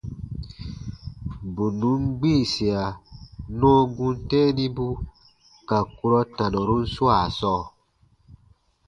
Bù 1.53 1.65
nùn 1.79 2.01
gbiisia 2.17 2.81
nɔɔ 3.57 3.79
gum 3.95 4.13
tɛ̃ɛnibu 4.29 4.87
ka 5.67 5.77
kurɔ 5.95 6.21
tanɔrun 6.35 6.83
swaa 6.93 7.25
sɔɔ. 7.37 7.61